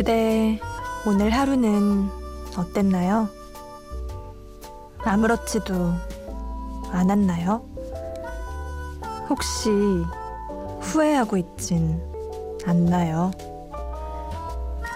그대 0.00 0.58
오늘 1.06 1.28
하루는 1.28 2.08
어땠나요? 2.56 3.28
아무렇지도 5.04 5.92
않았나요? 6.90 7.62
혹시 9.28 9.68
후회하고 10.80 11.36
있진 11.36 12.00
않나요? 12.64 13.30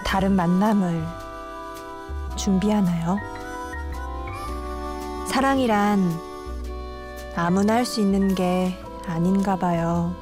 다른 0.03 0.31
만남을 0.31 1.05
준비하나요? 2.35 3.19
사랑이란 5.27 6.01
아무나 7.35 7.75
할 7.75 7.85
수 7.85 8.01
있는 8.01 8.33
게 8.33 8.75
아닌가 9.05 9.55
봐요. 9.55 10.15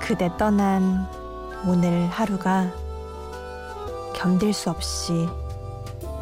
그대 0.00 0.30
떠난 0.38 1.04
오늘 1.66 2.06
하루가 2.06 2.79
견딜 4.20 4.52
수 4.52 4.68
없이 4.68 5.26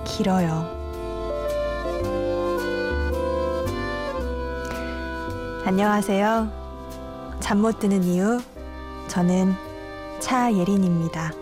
길어요. 0.04 0.68
안녕하세요. 5.64 6.48
잠 7.40 7.58
못 7.58 7.80
드는 7.80 8.04
이유, 8.04 8.40
저는 9.08 9.52
차예린입니다. 10.20 11.32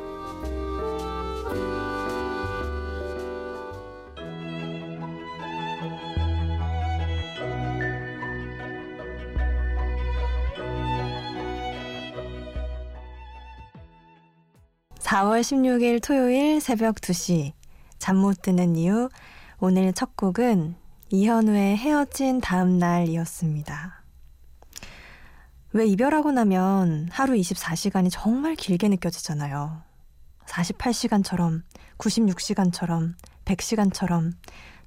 4월 15.37 15.41
16일 15.41 16.03
토요일 16.03 16.61
새벽 16.63 16.97
2시 16.97 17.53
잠 17.99 18.17
못 18.17 18.41
드는 18.41 18.77
이유 18.77 19.11
오늘 19.59 19.93
첫 19.93 20.17
곡은 20.17 20.77
이현우의 21.11 21.77
헤어진 21.77 22.41
다음 22.41 22.79
날이었습니다. 22.79 24.03
왜 25.73 25.87
이별하고 25.87 26.33
나면 26.33 27.09
하루 27.11 27.35
24시간이 27.35 28.09
정말 28.11 28.55
길게 28.55 28.89
느껴지잖아요. 28.89 29.83
48시간처럼, 30.47 31.63
96시간처럼, 31.99 33.15
100시간처럼 33.45 34.33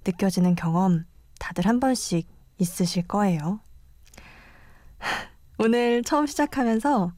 느껴지는 0.06 0.56
경험 0.56 1.06
다들 1.38 1.68
한 1.68 1.80
번씩 1.80 2.28
있으실 2.58 3.08
거예요. 3.08 3.60
오늘 5.60 6.02
처음 6.04 6.26
시작하면서 6.26 7.14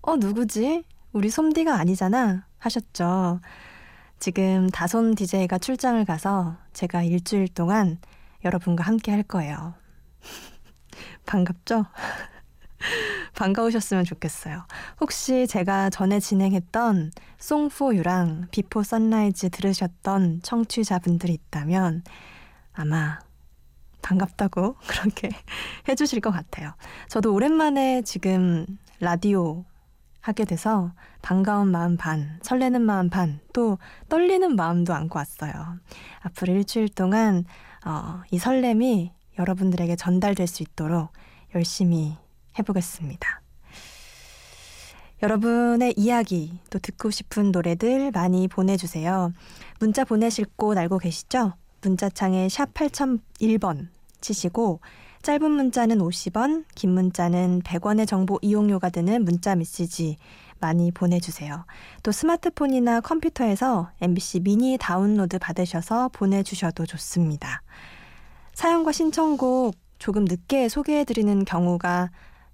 어, 0.00 0.16
누구지? 0.16 0.84
우리 1.12 1.30
솜디가 1.30 1.74
아니잖아 1.76 2.46
하셨죠. 2.62 3.40
지금 4.18 4.70
다솜 4.70 5.14
DJ가 5.14 5.58
출장을 5.58 6.04
가서 6.04 6.56
제가 6.72 7.02
일주일 7.02 7.48
동안 7.48 7.98
여러분과 8.44 8.84
함께 8.84 9.10
할 9.10 9.22
거예요. 9.22 9.74
반갑죠? 11.26 11.86
반가우셨으면 13.34 14.04
좋겠어요. 14.04 14.64
혹시 15.00 15.46
제가 15.46 15.90
전에 15.90 16.20
진행했던 16.20 17.12
Song 17.38 17.69
for 17.69 17.93
You랑 17.93 18.48
Before 18.50 18.82
Sunrise 18.82 19.50
들으셨던 19.50 20.42
청취자분들이 20.42 21.32
있다면 21.32 22.04
아마 22.72 23.18
반갑다고 24.02 24.76
그렇게 24.86 25.30
해주실 25.88 26.20
것 26.20 26.30
같아요. 26.30 26.74
저도 27.08 27.32
오랜만에 27.32 28.02
지금 28.02 28.66
라디오 29.00 29.64
하게 30.22 30.44
돼서 30.44 30.92
반가운 31.20 31.68
마음 31.68 31.96
반, 31.96 32.38
설레는 32.42 32.80
마음 32.80 33.10
반, 33.10 33.40
또 33.52 33.78
떨리는 34.08 34.56
마음도 34.56 34.94
안고 34.94 35.18
왔어요. 35.18 35.52
앞으로 36.20 36.54
일주일 36.54 36.88
동안 36.88 37.44
어, 37.84 38.22
이 38.30 38.38
설렘이 38.38 39.12
여러분들에게 39.38 39.96
전달될 39.96 40.46
수 40.46 40.62
있도록 40.62 41.12
열심히 41.54 42.16
해보겠습니다. 42.58 43.42
여러분의 45.22 45.94
이야기, 45.96 46.60
또 46.70 46.78
듣고 46.78 47.10
싶은 47.10 47.52
노래들 47.52 48.10
많이 48.12 48.48
보내주세요. 48.48 49.32
문자 49.78 50.04
보내실 50.04 50.46
곳 50.56 50.78
알고 50.78 50.98
계시죠? 50.98 51.52
문자창에 51.82 52.48
샵 52.48 52.72
8001번 52.74 53.88
치시고 54.20 54.80
짧은 55.22 55.52
문자는 55.52 55.98
50원, 55.98 56.64
긴 56.74 56.90
문자는 56.94 57.62
100원의 57.62 58.08
정보 58.08 58.40
이용료가 58.42 58.90
드는 58.90 59.24
문자 59.24 59.54
메시지 59.54 60.16
많이 60.58 60.90
보내주세요. 60.90 61.64
또 62.02 62.10
스마트폰이나 62.10 63.00
컴퓨터에서 63.00 63.90
MBC 64.00 64.40
미니 64.40 64.76
다운로드 64.80 65.38
받으셔서 65.38 66.08
보내주셔도 66.08 66.86
좋습니다. 66.86 67.62
사연과 68.54 68.90
신청곡 68.90 69.76
조금 69.98 70.24
늦게 70.24 70.68
소개해드리는 70.68 71.44
경우가 71.44 72.10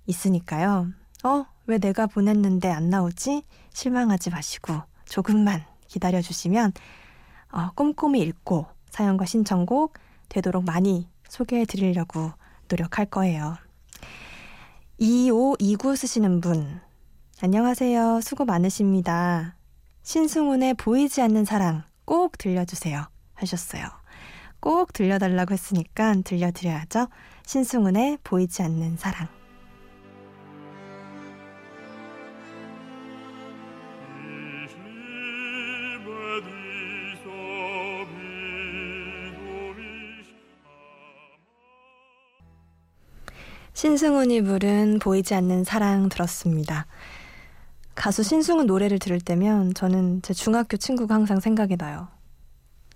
있으니까요. 0.07 0.89
어, 1.25 1.47
왜 1.67 1.79
내가 1.79 2.07
보냈는데 2.07 2.71
안 2.71 2.91
나오지? 2.91 3.45
실망하지 3.73 4.29
마시고 4.29 4.75
조금만 5.07 5.65
기다려주시면 5.87 6.75
어, 7.53 7.71
꼼꼼히 7.75 8.21
읽고 8.21 8.67
사연과 8.91 9.25
신청곡 9.25 9.95
되도록 10.29 10.65
많이 10.65 11.09
소개해 11.29 11.65
드리려고 11.65 12.33
노력할 12.69 13.07
거예요. 13.07 13.57
2529 14.99 15.97
쓰시는 15.97 16.41
분. 16.41 16.81
안녕하세요. 17.41 18.21
수고 18.21 18.45
많으십니다. 18.45 19.55
신승훈의 20.03 20.75
보이지 20.75 21.23
않는 21.23 21.45
사랑 21.45 21.85
꼭 22.05 22.37
들려주세요. 22.39 23.07
하셨어요. 23.35 23.85
꼭 24.61 24.93
들려달라고 24.93 25.53
했으니까 25.53 26.15
들려드려야죠. 26.25 27.09
신승훈의 27.47 28.19
보이지 28.25 28.63
않는 28.63 28.97
사랑. 28.97 29.38
신승훈이 43.79 44.43
부른 44.43 44.99
보이지 44.99 45.37
않는 45.37 45.63
사랑 45.63 46.09
들었습니다. 46.09 46.87
가수 47.95 48.25
신승훈 48.25 48.67
노래를 48.67 48.99
들을 48.99 49.21
때면 49.21 49.73
저는 49.73 50.21
제 50.23 50.35
중학교 50.35 50.77
친구가 50.77 51.15
항상 51.15 51.39
생각이 51.39 51.77
나요. 51.77 52.09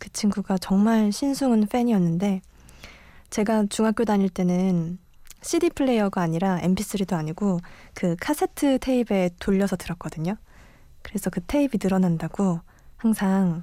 그 0.00 0.10
친구가 0.10 0.58
정말 0.58 1.12
신승훈 1.12 1.68
팬이었는데 1.68 2.42
제가 3.30 3.66
중학교 3.70 4.04
다닐 4.04 4.28
때는 4.28 4.98
CD 5.40 5.70
플레이어가 5.70 6.20
아니라 6.20 6.58
MP3도 6.58 7.12
아니고 7.12 7.60
그 7.94 8.16
카세트 8.18 8.80
테이프에 8.80 9.30
돌려서 9.38 9.76
들었거든요. 9.76 10.34
그래서 11.02 11.30
그 11.30 11.40
테이프 11.46 11.78
늘어난다고 11.80 12.58
항상 12.96 13.62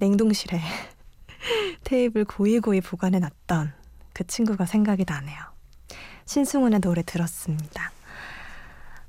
냉동실에 0.00 0.58
테이프를 1.84 2.24
고이고이 2.24 2.80
보관해 2.80 3.20
놨던 3.20 3.72
그 4.12 4.26
친구가 4.26 4.66
생각이 4.66 5.04
나네요. 5.06 5.55
신승훈의 6.26 6.80
노래 6.80 7.02
들었습니다. 7.02 7.90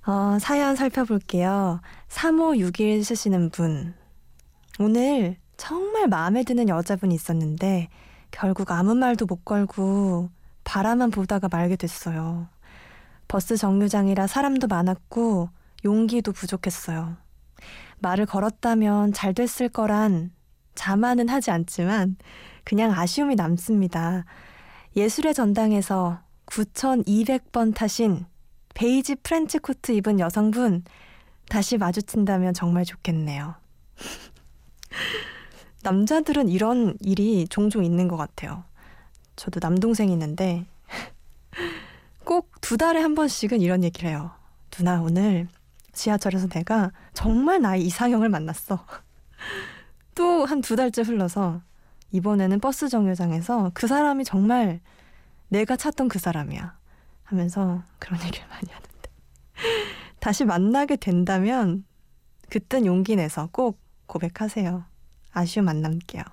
어, 0.05 0.37
사연 0.39 0.75
살펴볼게요. 0.75 1.81
3561 2.07 3.03
쓰시는 3.03 3.49
분. 3.49 3.93
오늘 4.79 5.35
정말 5.57 6.07
마음에 6.07 6.43
드는 6.43 6.69
여자분이 6.69 7.13
있었는데 7.13 7.89
결국 8.31 8.71
아무 8.71 8.95
말도 8.95 9.25
못 9.25 9.43
걸고 9.43 10.29
바라만 10.63 11.11
보다가 11.11 11.49
말게 11.51 11.75
됐어요. 11.75 12.47
버스 13.27 13.57
정류장이라 13.57 14.27
사람도 14.27 14.67
많았고 14.67 15.49
용기도 15.83 16.31
부족했어요. 16.31 17.17
말을 17.99 18.25
걸었다면 18.25 19.13
잘 19.13 19.33
됐을 19.33 19.69
거란 19.69 20.31
자만은 20.75 21.27
하지 21.27 21.51
않지만 21.51 22.15
그냥 22.63 22.93
아쉬움이 22.93 23.35
남습니다. 23.35 24.25
예술의 24.95 25.33
전당에서 25.33 26.19
9,200번 26.47 27.73
타신 27.73 28.25
베이지 28.73 29.15
트렌치 29.23 29.59
코트 29.59 29.91
입은 29.91 30.19
여성분 30.19 30.83
다시 31.49 31.77
마주친다면 31.77 32.53
정말 32.53 32.83
좋겠네요. 32.85 33.55
남자들은 35.83 36.49
이런 36.49 36.95
일이 36.99 37.47
종종 37.47 37.83
있는 37.85 38.07
것 38.07 38.17
같아요. 38.17 38.63
저도 39.35 39.59
남동생이 39.61 40.11
있는데 40.13 40.65
꼭 42.25 42.49
두 42.61 42.75
달에 42.75 42.99
한 43.01 43.15
번씩은 43.15 43.61
이런 43.61 43.83
얘기를 43.83 44.09
해요. 44.09 44.31
누나 44.71 45.01
오늘 45.01 45.47
지하철에서 45.93 46.47
내가 46.49 46.91
정말 47.13 47.61
나의 47.61 47.83
이상형을 47.85 48.27
만났어. 48.29 48.85
또 50.15 50.45
한 50.45 50.61
두 50.61 50.75
달째 50.75 51.01
흘러서 51.03 51.61
이번에는 52.11 52.59
버스 52.59 52.89
정류장에서 52.89 53.71
그 53.73 53.87
사람이 53.87 54.25
정말 54.25 54.81
내가 55.49 55.75
찾던 55.75 56.07
그 56.07 56.19
사람이야. 56.19 56.77
하면서 57.23 57.83
그런 57.99 58.21
얘기를 58.23 58.47
많이 58.47 58.69
하는데. 58.71 59.09
다시 60.19 60.45
만나게 60.45 60.95
된다면 60.95 61.85
그땐 62.49 62.85
용기 62.85 63.15
내서 63.15 63.49
꼭 63.51 63.79
고백하세요. 64.05 64.85
아쉬움 65.33 65.67
안 65.69 65.81
남게요. 65.81 66.23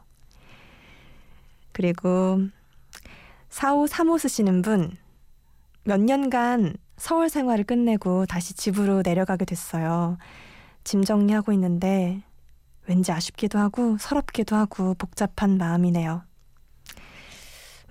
그리고 1.73 2.41
4535 3.49 4.19
쓰시는 4.19 4.63
분, 4.63 4.97
몇 5.85 6.01
년간 6.01 6.77
서울 6.97 7.29
생활을 7.29 7.65
끝내고 7.65 8.27
다시 8.27 8.55
집으로 8.55 9.03
내려가게 9.05 9.45
됐어요. 9.45 10.17
짐 10.85 11.05
정리하고 11.05 11.53
있는데 11.53 12.23
왠지 12.87 13.11
아쉽기도 13.11 13.59
하고 13.59 13.97
서럽기도 13.99 14.55
하고 14.55 14.95
복잡한 14.95 15.59
마음이네요. 15.59 16.23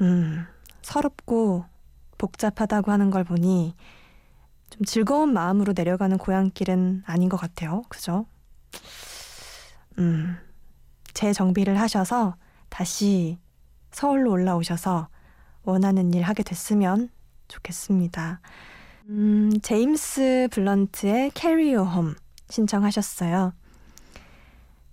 음, 0.01 0.45
서럽고 0.83 1.65
복잡하다고 2.17 2.91
하는 2.91 3.09
걸 3.09 3.23
보니 3.23 3.75
좀 4.69 4.85
즐거운 4.85 5.33
마음으로 5.33 5.73
내려가는 5.75 6.17
고향길은 6.17 7.03
아닌 7.05 7.29
것 7.29 7.37
같아요. 7.37 7.83
그죠? 7.89 8.25
음, 9.99 10.37
재정비를 11.13 11.79
하셔서 11.79 12.35
다시 12.69 13.37
서울로 13.91 14.31
올라오셔서 14.31 15.09
원하는 15.63 16.13
일 16.13 16.23
하게 16.23 16.43
됐으면 16.43 17.09
좋겠습니다. 17.47 18.41
음, 19.09 19.51
제임스 19.61 20.49
블런트의 20.51 21.31
You 21.35 21.87
Home 21.87 22.13
신청하셨어요. 22.49 23.53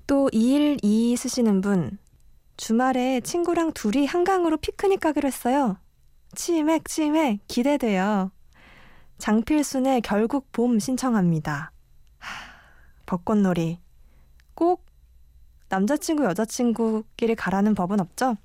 또 0.06 0.28
212 0.32 1.16
쓰시는 1.16 1.60
분 1.60 1.98
주말에 2.60 3.22
친구랑 3.22 3.72
둘이 3.72 4.04
한강으로 4.04 4.58
피크닉 4.58 5.00
가기로 5.00 5.26
했어요. 5.26 5.78
치맥 6.34 6.86
치맥 6.86 7.40
기대돼요. 7.48 8.32
장필순의 9.16 10.02
결국 10.02 10.52
봄 10.52 10.78
신청합니다. 10.78 11.72
하, 12.18 12.28
벚꽃놀이 13.06 13.78
꼭 14.54 14.84
남자친구 15.70 16.24
여자친구끼리 16.26 17.34
가라는 17.34 17.74
법은 17.74 17.98
없죠? 17.98 18.36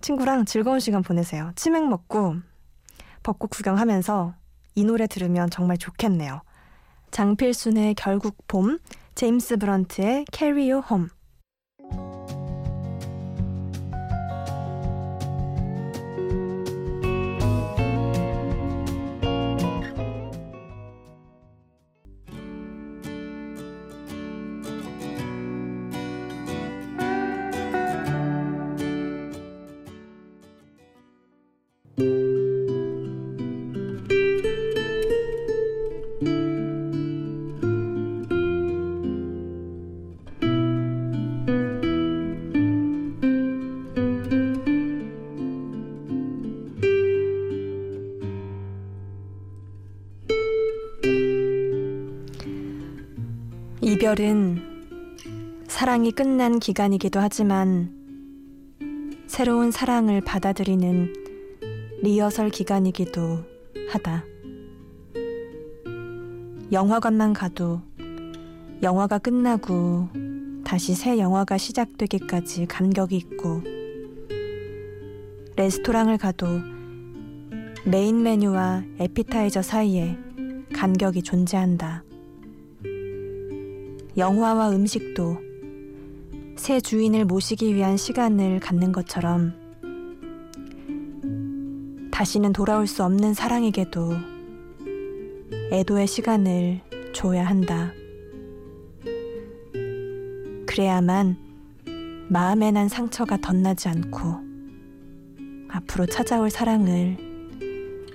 친구랑 0.00 0.46
즐거운 0.46 0.80
시간 0.80 1.02
보내세요. 1.02 1.52
치맥 1.54 1.86
먹고 1.86 2.36
벚꽃 3.22 3.50
구경하면서 3.50 4.34
이 4.74 4.84
노래 4.86 5.06
들으면 5.06 5.50
정말 5.50 5.76
좋겠네요. 5.76 6.40
장필순의 7.10 7.94
결국 7.94 8.38
봄, 8.48 8.78
제임스 9.14 9.58
브런트의 9.58 10.24
Carry 10.32 10.70
You 10.70 10.82
Home. 10.90 11.15
이별은 54.06 55.64
사랑이 55.66 56.12
끝난 56.12 56.60
기간이기도 56.60 57.18
하지만 57.18 57.90
새로운 59.26 59.72
사랑을 59.72 60.20
받아들이는 60.20 61.12
리허설 62.04 62.50
기간이기도 62.50 63.40
하다. 63.90 64.24
영화관만 66.70 67.32
가도 67.32 67.80
영화가 68.80 69.18
끝나고 69.18 70.08
다시 70.64 70.94
새 70.94 71.18
영화가 71.18 71.58
시작되기까지 71.58 72.66
간격이 72.66 73.16
있고 73.16 73.60
레스토랑을 75.56 76.16
가도 76.16 76.46
메인 77.84 78.22
메뉴와 78.22 78.84
에피타이저 79.00 79.62
사이에 79.62 80.16
간격이 80.72 81.24
존재한다. 81.24 82.05
영화와 84.16 84.70
음식도 84.70 85.36
새 86.56 86.80
주인을 86.80 87.26
모시기 87.26 87.74
위한 87.74 87.98
시간을 87.98 88.60
갖는 88.60 88.90
것처럼 88.90 89.52
다시는 92.10 92.54
돌아올 92.54 92.86
수 92.86 93.04
없는 93.04 93.34
사랑에게도 93.34 94.12
애도의 95.70 96.06
시간을 96.06 96.80
줘야 97.12 97.44
한다. 97.44 97.92
그래야만 100.66 101.36
마음에 102.30 102.70
난 102.70 102.88
상처가 102.88 103.36
덧나지 103.36 103.88
않고 103.88 104.18
앞으로 105.68 106.06
찾아올 106.06 106.48
사랑을 106.48 107.18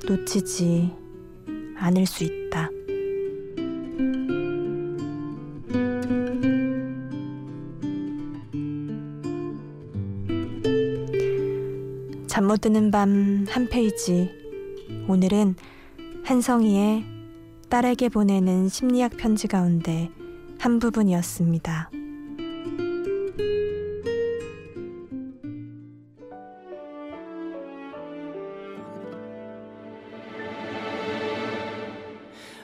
놓치지 0.08 0.92
않을 1.78 2.08
수 2.08 2.24
있다. 2.24 2.72
잠 12.32 12.48
못 12.48 12.62
드는 12.62 12.92
밤 12.92 13.46
한 13.50 13.68
페이지. 13.68 14.32
오늘은 15.10 15.56
한성희의 16.24 17.04
딸에게 17.68 18.08
보내는 18.08 18.70
심리학 18.70 19.18
편지 19.18 19.50
가운데 19.50 20.10
한 20.58 20.80
부분이었습니다. 20.80 21.92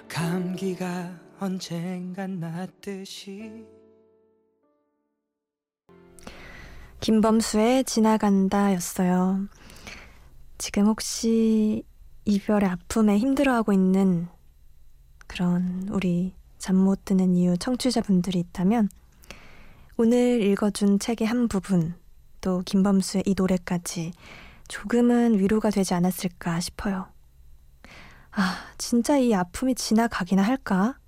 감기가 0.08 1.20
언젠간 1.42 2.40
낫듯이 2.40 3.66
김범수의 7.08 7.86
지나간다 7.86 8.74
였어요. 8.74 9.48
지금 10.58 10.88
혹시 10.88 11.86
이별의 12.26 12.70
아픔에 12.70 13.18
힘들어하고 13.18 13.72
있는 13.72 14.28
그런 15.26 15.88
우리 15.90 16.34
잠 16.58 16.76
못 16.76 17.06
드는 17.06 17.34
이유 17.34 17.58
청취자분들이 17.58 18.40
있다면 18.40 18.90
오늘 19.96 20.42
읽어준 20.42 21.00
책의 21.00 21.26
한 21.26 21.48
부분 21.48 21.96
또 22.42 22.62
김범수의 22.66 23.24
이 23.26 23.36
노래까지 23.38 24.12
조금은 24.68 25.40
위로가 25.40 25.70
되지 25.70 25.94
않았을까 25.94 26.60
싶어요. 26.60 27.08
아, 28.32 28.66
진짜 28.78 29.18
이 29.18 29.34
아픔이 29.34 29.76
지나가기나 29.76 30.42
할까? 30.42 31.00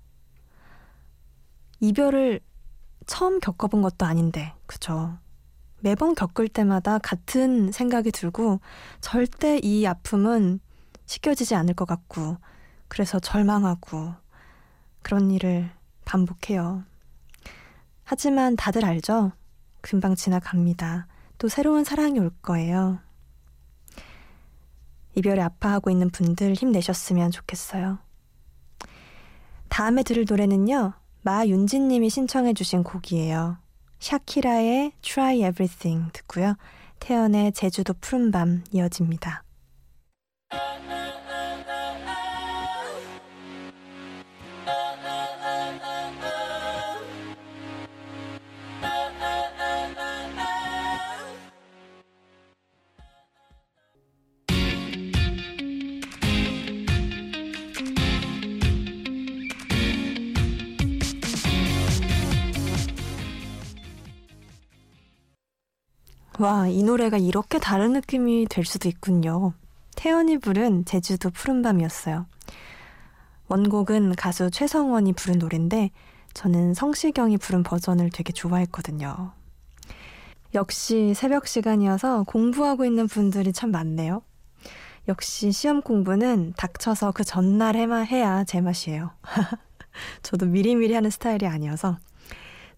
이별을 1.80 2.40
처음 3.04 3.38
겪어본 3.38 3.82
것도 3.82 4.06
아닌데, 4.06 4.54
그죠? 4.64 5.18
매번 5.80 6.14
겪을 6.14 6.48
때마다 6.48 6.98
같은 6.98 7.72
생각이 7.72 8.10
들고 8.10 8.60
절대 9.00 9.58
이 9.62 9.86
아픔은 9.86 10.60
씻겨지지 11.06 11.54
않을 11.54 11.74
것 11.74 11.86
같고 11.86 12.36
그래서 12.88 13.18
절망하고 13.18 14.14
그런 15.02 15.30
일을 15.30 15.70
반복해요. 16.04 16.84
하지만 18.04 18.56
다들 18.56 18.84
알죠? 18.84 19.32
금방 19.80 20.14
지나갑니다. 20.14 21.06
또 21.38 21.48
새로운 21.48 21.84
사랑이 21.84 22.18
올 22.18 22.30
거예요. 22.42 22.98
이별에 25.14 25.40
아파하고 25.40 25.90
있는 25.90 26.10
분들 26.10 26.54
힘내셨으면 26.54 27.30
좋겠어요. 27.30 27.98
다음에 29.68 30.02
들을 30.02 30.24
노래는요, 30.28 30.92
마윤진님이 31.22 32.10
신청해 32.10 32.54
주신 32.54 32.82
곡이에요. 32.82 33.58
샤키라의 34.00 34.92
Try 35.02 35.36
Everything 35.36 36.10
듣고요. 36.12 36.56
태연의 36.98 37.52
제주도 37.52 37.94
푸른밤 38.00 38.64
이어집니다. 38.72 39.44
와, 66.40 66.66
이 66.66 66.82
노래가 66.82 67.18
이렇게 67.18 67.58
다른 67.58 67.92
느낌이 67.92 68.46
될 68.48 68.64
수도 68.64 68.88
있군요. 68.88 69.52
태연이 69.94 70.38
부른 70.38 70.86
제주도 70.86 71.28
푸른밤이었어요. 71.28 72.24
원곡은 73.48 74.14
가수 74.14 74.50
최성원이 74.50 75.12
부른 75.12 75.38
노래인데 75.38 75.90
저는 76.32 76.72
성시경이 76.72 77.36
부른 77.36 77.62
버전을 77.62 78.08
되게 78.08 78.32
좋아했거든요. 78.32 79.32
역시 80.54 81.12
새벽 81.12 81.46
시간이어서 81.46 82.22
공부하고 82.22 82.86
있는 82.86 83.06
분들이 83.06 83.52
참 83.52 83.70
많네요. 83.70 84.22
역시 85.08 85.52
시험 85.52 85.82
공부는 85.82 86.54
닥쳐서 86.56 87.12
그 87.12 87.22
전날 87.22 87.76
해마 87.76 87.98
해야 87.98 88.44
제맛이에요. 88.44 89.10
저도 90.22 90.46
미리미리 90.46 90.94
하는 90.94 91.10
스타일이 91.10 91.46
아니어서 91.46 91.98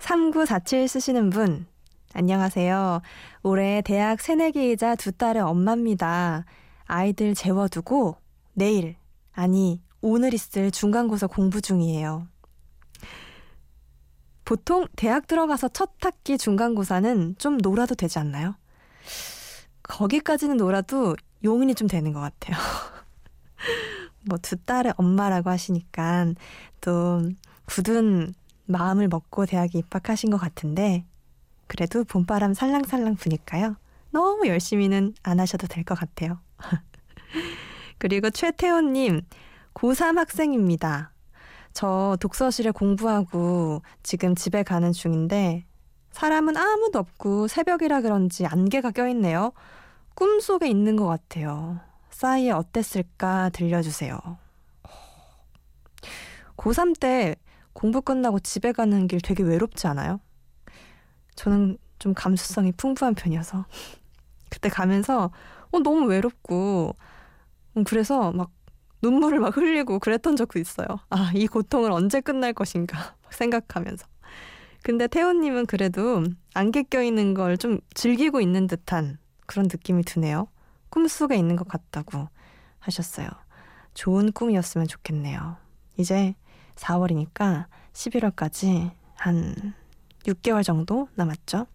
3947 0.01 0.89
쓰시는 0.89 1.31
분 1.31 1.67
안녕하세요. 2.15 3.01
올해 3.43 3.81
대학 3.83 4.21
새내기이자 4.21 4.97
두 4.97 5.13
딸의 5.13 5.43
엄마입니다. 5.43 6.45
아이들 6.85 7.35
재워두고 7.35 8.17
내일 8.53 8.97
아니 9.33 9.81
오늘 10.03 10.35
있을 10.35 10.71
중간고사 10.71 11.29
공부 11.29 11.63
중이에요. 11.63 12.27
보통 14.45 14.87
대학 14.97 15.27
들어가서 15.27 15.69
첫 15.69 15.93
학기 16.03 16.37
중간고사는 16.37 17.37
좀 17.39 17.57
놀아도 17.57 17.95
되지 17.95 18.19
않나요? 18.19 18.57
거기까지는 19.83 20.59
놀아도 20.59 21.17
용인이 21.45 21.75
좀 21.75 21.89
되는 21.89 22.13
것 22.13 22.21
같아요. 22.21 22.57
뭐 24.29 24.39
두 24.39 24.57
딸의 24.57 24.95
엄마라고 24.99 25.49
하시니까 25.49 26.35
또 26.83 27.23
굳은 27.65 28.35
마음을 28.67 29.09
먹고 29.09 29.47
대학에 29.47 29.79
입학하신 29.79 30.31
것 30.31 30.37
같은데 30.37 31.07
그래도 31.67 32.05
봄바람 32.05 32.55
살랑살랑 32.55 33.17
부니까요. 33.17 33.77
너무 34.11 34.47
열심히는 34.47 35.15
안 35.23 35.41
하셔도 35.41 35.67
될 35.67 35.85
것 35.85 35.95
같아요. 35.99 36.39
그리고 37.99 38.31
최태호님, 38.31 39.23
고3 39.75 40.17
학생입니다. 40.17 41.13
저 41.73 42.17
독서실에 42.21 42.71
공부하고 42.73 43.81
지금 44.03 44.35
집에 44.35 44.63
가는 44.63 44.93
중인데 44.93 45.65
사람은 46.11 46.57
아무도 46.59 46.99
없고 46.99 47.49
새벽이라 47.49 48.03
그런지 48.03 48.45
안개가 48.45 48.91
껴있네요. 48.91 49.53
꿈속에 50.15 50.69
있는 50.69 50.97
것 50.97 51.07
같아요. 51.07 51.81
싸이에 52.11 52.51
어땠을까 52.51 53.49
들려주세요. 53.51 54.19
고3 56.57 56.99
때 57.01 57.37
공부 57.73 58.03
끝나고 58.03 58.41
집에 58.41 58.73
가는 58.73 59.07
길 59.07 59.21
되게 59.23 59.43
외롭지 59.43 59.87
않아요? 59.87 60.21
저는 61.35 61.79
좀 61.99 62.15
감수성이 62.15 62.73
풍부한 62.73 63.15
편이어서 63.15 63.65
그때 64.51 64.69
가면서 64.69 65.31
어, 65.71 65.79
너무 65.81 66.07
외롭고 66.07 66.95
음, 67.77 67.85
그래서 67.85 68.33
막 68.33 68.51
눈물을 69.03 69.41
막 69.41 69.57
흘리고 69.57 69.99
그랬던 69.99 70.37
적도 70.37 70.59
있어요. 70.59 70.87
아, 71.11 71.33
이 71.35 71.47
고통을 71.47 71.91
언제 71.91 72.21
끝날 72.21 72.53
것인가 72.53 73.17
생각하면서. 73.31 74.07
근데 74.83 75.07
태호님은 75.07 75.67
그래도 75.67 76.25
안개 76.55 76.83
껴있는 76.85 77.35
걸 77.35 77.57
좀 77.57 77.79
즐기고 77.95 78.41
있는 78.41 78.67
듯한 78.67 79.19
그런 79.47 79.65
느낌이 79.71 80.03
드네요. 80.05 80.49
꿈속에 80.91 81.37
있는 81.37 81.57
것 81.57 81.67
같다고 81.69 82.29
하셨어요. 82.81 83.29
좋은 83.95 84.33
꿈이었으면 84.33 84.87
좋겠네요. 84.89 85.57
이제 85.97 86.35
4월이니까 86.77 87.67
11월까지 87.93 88.91
한 89.15 89.75
6개월 90.27 90.65
정도 90.65 91.09
남았죠? 91.15 91.67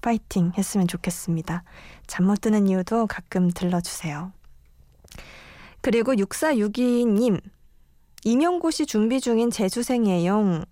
파이팅 0.00 0.52
했으면 0.56 0.88
좋겠습니다. 0.88 1.62
잠 2.06 2.26
못 2.26 2.40
드는 2.40 2.66
이유도 2.68 3.06
가끔 3.06 3.50
들러주세요. 3.50 4.32
그리고 5.80 6.12
6462님, 6.14 7.40
임용고시 8.24 8.86
준비 8.86 9.20
중인 9.20 9.50
재수생이에요. 9.50 10.64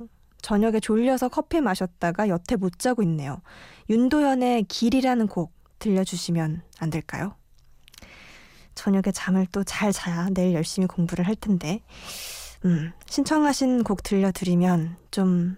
저녁에 0.42 0.80
졸려서 0.80 1.28
커피 1.28 1.60
마셨다가 1.60 2.28
여태 2.28 2.56
못 2.56 2.78
자고 2.78 3.02
있네요. 3.02 3.40
윤도현의 3.90 4.64
길이라는 4.64 5.26
곡 5.26 5.52
들려주시면 5.78 6.62
안 6.78 6.90
될까요? 6.90 7.34
저녁에 8.74 9.10
잠을 9.12 9.46
또 9.46 9.62
잘 9.64 9.92
자야 9.92 10.28
내일 10.32 10.54
열심히 10.54 10.86
공부를 10.86 11.26
할 11.26 11.34
텐데, 11.34 11.82
음, 12.64 12.92
신청하신 13.06 13.84
곡 13.84 14.02
들려드리면 14.02 14.96
좀 15.10 15.56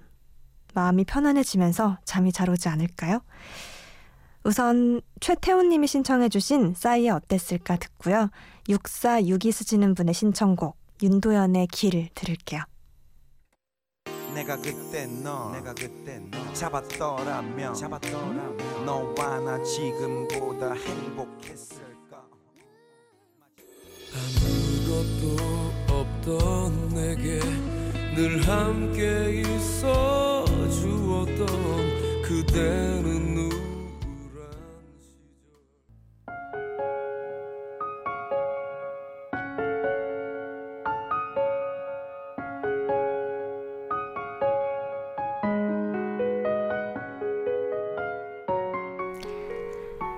마음이 0.74 1.04
편안해지면서 1.04 1.98
잠이 2.04 2.32
잘 2.32 2.50
오지 2.50 2.68
않을까요? 2.68 3.20
우선 4.44 5.00
최태훈 5.20 5.68
님이 5.68 5.86
신청해 5.86 6.28
주신 6.28 6.74
싸이의 6.74 7.10
어땠을까 7.10 7.76
듣고요. 7.76 8.30
6462 8.68 9.52
쓰시는 9.52 9.94
분의 9.94 10.14
신청곡 10.14 10.76
윤도현의 11.02 11.68
길 11.68 12.08
들을게요. 12.14 12.62
내가 14.34 14.56
그때 14.56 15.06
너 15.06 15.52
내가 15.52 15.74
그때 15.74 16.18
너 16.30 16.52
잡았더라면 16.54 17.74
잡았더라면 17.74 18.84
너와 18.86 19.40
나 19.40 19.62
지금보다 19.62 20.72
행복했을까 20.72 22.24
아무것도 24.14 25.36
없던 25.94 26.88
내게 26.94 27.40
늘 28.14 28.46
함께 28.46 29.40
있어 29.40 30.44
주었던 30.44 31.46
그대는 32.22 33.50
시절 33.50 34.50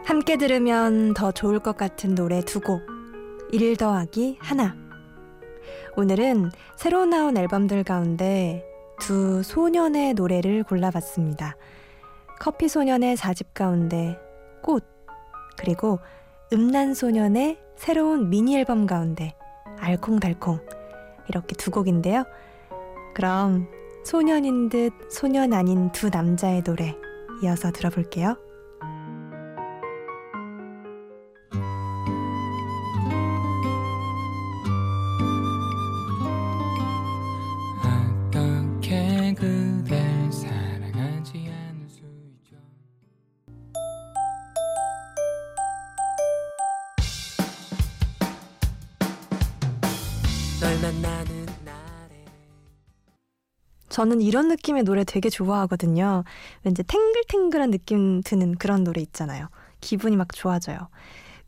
함께 0.04 0.36
들으면 0.36 1.14
더 1.14 1.30
좋을 1.30 1.60
것 1.60 1.76
같은 1.76 2.16
노래 2.16 2.40
두 2.40 2.60
곡. 2.60 2.82
1 3.52 3.76
더하기 3.76 4.38
하나. 4.40 4.83
오늘은 5.96 6.50
새로 6.76 7.04
나온 7.04 7.36
앨범들 7.36 7.84
가운데 7.84 8.64
두 9.00 9.42
소년의 9.42 10.14
노래를 10.14 10.62
골라봤습니다. 10.64 11.56
커피 12.40 12.68
소년의 12.68 13.16
4집 13.16 13.46
가운데 13.54 14.18
꽃, 14.62 14.84
그리고 15.56 15.98
음란 16.52 16.94
소년의 16.94 17.58
새로운 17.76 18.30
미니 18.30 18.56
앨범 18.56 18.86
가운데 18.86 19.34
알콩달콩 19.78 20.60
이렇게 21.28 21.54
두 21.56 21.70
곡인데요. 21.70 22.24
그럼 23.14 23.68
소년인 24.04 24.68
듯 24.68 24.92
소년 25.10 25.52
아닌 25.52 25.90
두 25.92 26.10
남자의 26.10 26.62
노래 26.62 26.94
이어서 27.42 27.72
들어볼게요. 27.72 28.36
저는 53.88 54.20
이런 54.22 54.48
느낌의 54.48 54.82
노래 54.82 55.04
되게 55.04 55.30
좋아하거든요. 55.30 56.24
왠지 56.64 56.82
탱글탱글한 56.82 57.70
느낌 57.70 58.22
드는 58.22 58.56
그런 58.56 58.82
노래 58.84 59.00
있잖아요. 59.00 59.48
기분이 59.80 60.16
막 60.16 60.32
좋아져요. 60.32 60.88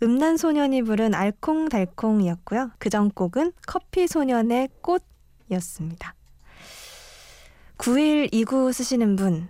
음란 0.02 0.36
소년이 0.36 0.82
부른 0.82 1.14
알콩달콩이었고요. 1.14 2.70
그 2.78 2.90
전 2.90 3.10
곡은 3.10 3.52
커피 3.66 4.06
소년의 4.06 4.68
꽃이었습니다. 4.80 6.15
9129 7.86 8.72
쓰시는 8.72 9.14
분, 9.14 9.48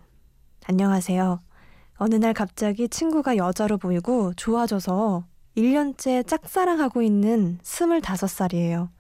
안녕하세요. 0.67 1.41
어느 1.97 2.15
날 2.17 2.35
갑자기 2.35 2.87
친구가 2.87 3.39
여자로 3.39 3.79
보이고 3.79 4.35
좋아져서 4.35 5.25
1년째 5.57 6.27
짝사랑하고 6.27 7.01
있는 7.01 7.57
25살이에요. 7.63 8.91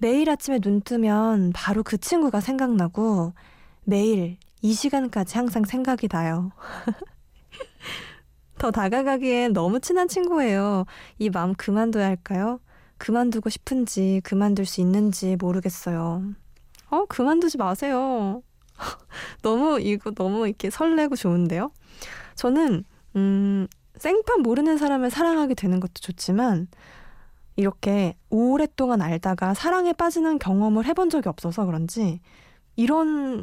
매일 0.00 0.28
아침에 0.28 0.58
눈 0.58 0.82
뜨면 0.82 1.52
바로 1.54 1.82
그 1.82 1.96
친구가 1.96 2.42
생각나고 2.42 3.32
매일 3.84 4.36
이 4.60 4.74
시간까지 4.74 5.38
항상 5.38 5.64
생각이 5.64 6.06
나요. 6.08 6.52
더 8.58 8.70
다가가기엔 8.70 9.54
너무 9.54 9.80
친한 9.80 10.08
친구예요. 10.08 10.84
이 11.18 11.30
마음 11.30 11.54
그만둬야 11.54 12.04
할까요? 12.04 12.60
그만두고 12.98 13.48
싶은지 13.48 14.20
그만둘 14.24 14.66
수 14.66 14.82
있는지 14.82 15.36
모르겠어요. 15.40 16.22
어, 16.90 17.06
그만두지 17.06 17.56
마세요. 17.56 18.42
너무 19.42 19.80
이거 19.80 20.10
너무 20.12 20.46
이렇게 20.46 20.70
설레고 20.70 21.16
좋은데요? 21.16 21.70
저는 22.34 22.84
음 23.16 23.66
생판 23.96 24.42
모르는 24.42 24.78
사람을 24.78 25.10
사랑하게 25.10 25.54
되는 25.54 25.80
것도 25.80 25.94
좋지만 25.94 26.68
이렇게 27.56 28.16
오랫동안 28.30 29.02
알다가 29.02 29.54
사랑에 29.54 29.92
빠지는 29.92 30.38
경험을 30.38 30.84
해본 30.84 31.10
적이 31.10 31.28
없어서 31.28 31.66
그런지 31.66 32.20
이런 32.76 33.42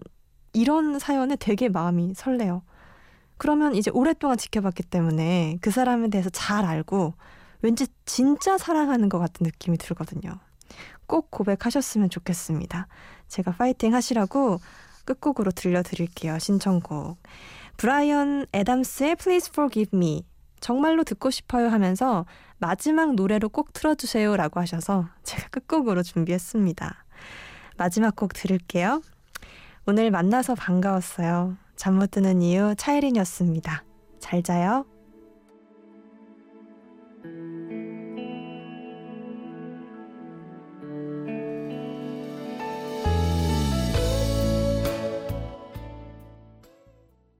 이런 0.53 0.99
사연에 0.99 1.35
되게 1.35 1.67
마음이 1.67 2.13
설레요. 2.15 2.63
그러면 3.37 3.75
이제 3.75 3.91
오랫동안 3.93 4.37
지켜봤기 4.37 4.83
때문에 4.83 5.57
그 5.59 5.69
사람에 5.69 6.07
대해서 6.07 6.29
잘 6.29 6.63
알고 6.63 7.13
왠지 7.61 7.87
진짜 8.05 8.57
사랑하는 8.57 9.09
것 9.09 9.19
같은 9.19 9.43
느낌이 9.43 9.77
들거든요. 9.77 10.39
꼭 11.07 11.29
고백하셨으면 11.31 12.09
좋겠습니다. 12.09 12.87
제가 13.27 13.51
파이팅 13.51 13.93
하시라고 13.93 14.59
끝곡으로 15.05 15.51
들려드릴게요. 15.51 16.39
신청곡. 16.39 17.17
브라이언 17.77 18.47
애담스의 18.53 19.15
Please 19.15 19.49
Forgive 19.51 19.97
Me. 19.97 20.25
정말로 20.59 21.03
듣고 21.03 21.29
싶어요 21.29 21.67
하면서 21.67 22.25
마지막 22.57 23.15
노래로 23.15 23.49
꼭 23.49 23.73
틀어주세요 23.73 24.35
라고 24.37 24.59
하셔서 24.59 25.07
제가 25.23 25.49
끝곡으로 25.49 26.01
준비했습니다. 26.03 27.05
마지막 27.77 28.15
곡 28.15 28.33
들을게요. 28.33 29.01
오늘 29.85 30.09
만나서 30.09 30.55
반가웠어요. 30.55 31.57
잠 31.75 31.95
못 31.95 32.11
드는 32.11 32.41
이유 32.41 32.73
차이린이었습니다. 32.77 33.83
잘 34.19 34.41
자요. 34.41 34.85